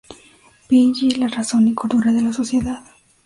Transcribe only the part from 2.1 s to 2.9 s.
de la sociedad.